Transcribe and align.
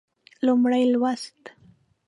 لومړی 0.45 0.81
لوست 0.93 1.39